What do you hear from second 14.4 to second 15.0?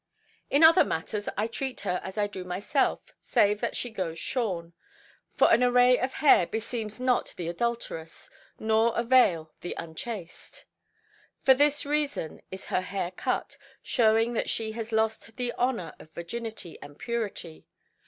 she has